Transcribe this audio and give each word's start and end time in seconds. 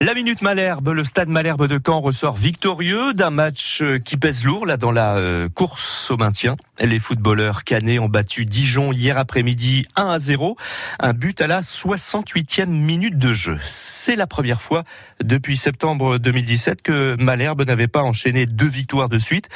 La 0.00 0.14
minute 0.14 0.42
Malherbe, 0.42 0.90
le 0.90 1.02
stade 1.02 1.28
Malherbe 1.28 1.66
de 1.66 1.80
Caen 1.84 1.98
ressort 1.98 2.36
victorieux 2.36 3.14
d'un 3.14 3.30
match 3.30 3.82
euh, 3.82 3.98
qui 3.98 4.16
pèse 4.16 4.44
lourd 4.44 4.64
là 4.64 4.76
dans 4.76 4.92
la 4.92 5.16
euh, 5.16 5.48
course 5.48 6.12
au 6.12 6.16
maintien. 6.16 6.56
Les 6.80 7.00
footballeurs 7.00 7.64
canets 7.64 7.98
ont 7.98 8.08
battu 8.08 8.44
Dijon 8.44 8.92
hier 8.92 9.18
après-midi 9.18 9.86
1 9.96 10.06
à 10.06 10.20
0, 10.20 10.56
un 11.00 11.12
but 11.14 11.40
à 11.40 11.48
la 11.48 11.62
68e 11.62 12.66
minute 12.66 13.18
de 13.18 13.32
jeu. 13.32 13.58
C'est 13.68 14.14
la 14.14 14.28
première 14.28 14.62
fois 14.62 14.84
depuis 15.20 15.56
septembre 15.56 16.18
2017 16.18 16.80
que 16.80 17.16
Malherbe 17.18 17.66
n'avait 17.66 17.88
pas 17.88 18.04
enchaîné 18.04 18.46
deux 18.46 18.68
victoires 18.68 19.08
de 19.08 19.18
suite. 19.18 19.48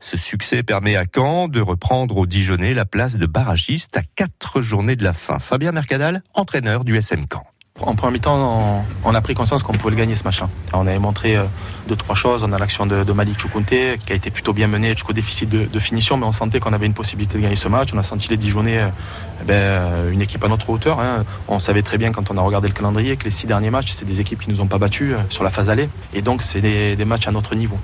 Ce 0.00 0.16
succès 0.16 0.62
permet 0.62 0.96
à 0.96 1.04
Caen 1.04 1.46
de 1.48 1.60
reprendre 1.60 2.16
au 2.16 2.24
Dijonais 2.24 2.72
la 2.72 2.86
place 2.86 3.18
de 3.18 3.26
barragiste 3.26 3.98
à 3.98 4.02
quatre 4.02 4.62
journées 4.62 4.96
de 4.96 5.04
la 5.04 5.12
fin. 5.12 5.38
Fabien 5.38 5.72
Mercadal, 5.72 6.22
entraîneur 6.32 6.84
du 6.84 6.96
SM 6.96 7.26
Caen. 7.30 7.44
En 7.82 7.94
premier 7.94 8.14
mi-temps, 8.14 8.84
on, 9.04 9.14
a 9.14 9.20
pris 9.22 9.34
conscience 9.34 9.62
qu'on 9.62 9.72
pouvait 9.72 9.92
le 9.92 9.96
gagner 9.96 10.14
ce 10.14 10.24
match-là. 10.24 10.48
On 10.74 10.86
avait 10.86 10.98
montré 10.98 11.36
euh, 11.36 11.44
deux, 11.88 11.96
trois 11.96 12.14
choses. 12.14 12.44
On 12.44 12.52
a 12.52 12.58
l'action 12.58 12.84
de, 12.86 13.12
Malik 13.12 13.38
Choukounte 13.38 13.68
qui 13.68 14.12
a 14.12 14.14
été 14.14 14.30
plutôt 14.30 14.52
bien 14.52 14.66
menée 14.66 14.90
jusqu'au 14.90 15.14
déficit 15.14 15.48
de, 15.48 15.78
finition, 15.78 16.18
mais 16.18 16.26
on 16.26 16.32
sentait 16.32 16.60
qu'on 16.60 16.74
avait 16.74 16.86
une 16.86 16.94
possibilité 16.94 17.38
de 17.38 17.42
gagner 17.42 17.56
ce 17.56 17.68
match. 17.68 17.90
On 17.94 17.98
a 17.98 18.02
senti 18.02 18.28
les 18.28 18.36
Dijonais, 18.36 18.78
euh, 18.78 18.88
ben, 19.46 19.54
euh, 19.54 20.10
une 20.10 20.20
équipe 20.20 20.44
à 20.44 20.48
notre 20.48 20.68
hauteur. 20.68 21.00
Hein. 21.00 21.24
On 21.48 21.58
savait 21.58 21.82
très 21.82 21.96
bien 21.96 22.12
quand 22.12 22.30
on 22.30 22.36
a 22.36 22.42
regardé 22.42 22.68
le 22.68 22.74
calendrier 22.74 23.16
que 23.16 23.24
les 23.24 23.30
six 23.30 23.46
derniers 23.46 23.70
matchs, 23.70 23.92
c'est 23.92 24.04
des 24.04 24.20
équipes 24.20 24.40
qui 24.40 24.50
ne 24.50 24.54
nous 24.54 24.60
ont 24.60 24.66
pas 24.66 24.78
battus 24.78 25.14
sur 25.30 25.42
la 25.42 25.50
phase 25.50 25.70
allée. 25.70 25.88
Et 26.12 26.20
donc, 26.20 26.42
c'est 26.42 26.60
des, 26.60 27.04
matchs 27.06 27.28
à 27.28 27.30
notre 27.30 27.54
niveau. 27.54 27.78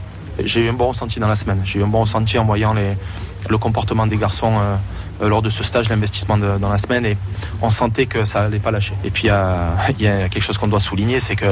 J'ai 0.45 0.67
eu 0.67 0.69
un 0.69 0.75
bon 0.75 0.89
ressenti 0.89 1.21
dans 1.21 1.29
la 1.29 1.37
semaine. 1.37 1.63
J'ai 1.65 1.81
eu 1.81 1.83
un 1.83 1.89
bon 1.89 2.01
ressenti 2.01 2.39
en 2.39 2.45
voyant 2.45 2.75
le 2.75 3.59
comportement 3.59 4.07
des 4.07 4.17
garçons 4.17 4.53
euh, 4.61 4.77
lors 5.21 5.43
de 5.43 5.51
ce 5.51 5.65
stage 5.65 5.89
d'investissement 5.89 6.37
dans 6.39 6.69
la 6.69 6.79
semaine 6.79 7.07
et 7.07 7.17
on 7.63 7.71
sentait 7.71 8.07
que 8.07 8.25
ça 8.25 8.43
n'allait 8.43 8.59
pas 8.59 8.71
lâcher. 8.71 8.95
Et 9.05 9.11
puis 9.11 9.29
il 9.99 10.05
y 10.05 10.09
a 10.09 10.29
quelque 10.29 10.43
chose 10.43 10.59
qu'on 10.59 10.69
doit 10.69 10.81
souligner, 10.81 11.21
c'est 11.21 11.37
que 11.37 11.47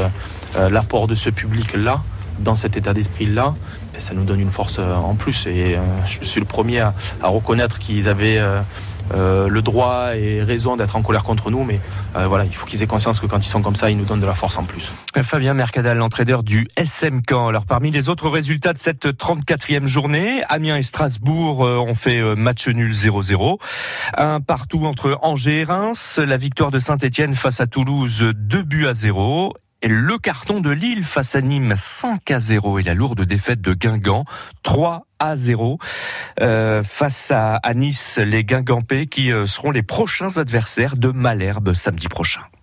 euh, 0.56 0.70
l'apport 0.70 1.06
de 1.06 1.14
ce 1.14 1.30
public-là, 1.30 2.02
dans 2.40 2.56
cet 2.56 2.76
état 2.76 2.92
d'esprit-là, 2.92 3.54
ben, 3.92 4.00
ça 4.00 4.12
nous 4.12 4.24
donne 4.24 4.40
une 4.40 4.50
force 4.50 4.78
euh, 4.78 4.94
en 4.94 5.14
plus. 5.14 5.46
Et 5.46 5.78
je 6.06 6.24
suis 6.24 6.40
le 6.40 6.46
premier 6.46 6.80
à, 6.80 6.94
reconnaître 7.22 7.78
qu'ils 7.78 8.08
avaient 8.08 8.40
euh, 9.12 9.48
le 9.48 9.62
droit 9.62 10.16
et 10.16 10.42
raison 10.42 10.76
d'être 10.76 10.96
en 10.96 11.02
colère 11.02 11.24
contre 11.24 11.50
nous, 11.50 11.64
mais 11.64 11.80
euh, 12.16 12.26
voilà, 12.26 12.44
il 12.44 12.54
faut 12.54 12.66
qu'ils 12.66 12.82
aient 12.82 12.86
conscience 12.86 13.20
que 13.20 13.26
quand 13.26 13.38
ils 13.38 13.48
sont 13.48 13.62
comme 13.62 13.76
ça, 13.76 13.90
ils 13.90 13.96
nous 13.96 14.04
donnent 14.04 14.20
de 14.20 14.26
la 14.26 14.34
force 14.34 14.56
en 14.56 14.64
plus. 14.64 14.92
Fabien 15.22 15.54
Mercadal, 15.54 15.98
l'entraîneur 15.98 16.42
du 16.42 16.68
SM 16.76 17.22
Caen. 17.28 17.48
Alors 17.48 17.66
parmi 17.66 17.90
les 17.90 18.08
autres 18.08 18.28
résultats 18.28 18.72
de 18.72 18.78
cette 18.78 19.06
34e 19.06 19.86
journée, 19.86 20.42
Amiens 20.48 20.76
et 20.76 20.82
Strasbourg 20.82 21.64
euh, 21.64 21.78
ont 21.78 21.94
fait 21.94 22.20
match 22.36 22.68
nul 22.68 22.92
0-0. 22.92 23.58
Un 24.16 24.40
partout 24.40 24.84
entre 24.84 25.18
Angers 25.22 25.60
et 25.60 25.64
Reims, 25.64 26.18
la 26.24 26.36
victoire 26.36 26.70
de 26.70 26.78
Saint-Etienne 26.78 27.34
face 27.34 27.60
à 27.60 27.66
Toulouse 27.66 28.32
2 28.34 28.62
buts 28.62 28.86
à 28.86 28.94
0 28.94 29.54
le 29.88 30.18
carton 30.18 30.60
de 30.60 30.70
Lille 30.70 31.04
face 31.04 31.34
à 31.34 31.40
Nîmes 31.40 31.74
5 31.76 32.30
à 32.30 32.38
0 32.38 32.78
et 32.78 32.82
la 32.82 32.94
lourde 32.94 33.22
défaite 33.22 33.60
de 33.60 33.74
Guingamp 33.74 34.24
3 34.62 35.06
à 35.18 35.36
0 35.36 35.78
euh, 36.40 36.82
face 36.82 37.30
à, 37.30 37.56
à 37.56 37.74
Nice, 37.74 38.18
les 38.18 38.44
Guingampais 38.44 39.06
qui 39.06 39.32
euh, 39.32 39.46
seront 39.46 39.70
les 39.70 39.82
prochains 39.82 40.38
adversaires 40.38 40.96
de 40.96 41.08
Malherbe 41.08 41.74
samedi 41.74 42.08
prochain. 42.08 42.44